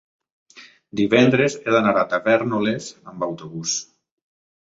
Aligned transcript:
divendres 0.99 1.57
he 1.59 1.75
d'anar 1.75 1.93
a 2.03 2.07
Tavèrnoles 2.15 2.87
amb 3.13 3.27
autobús. 3.31 3.77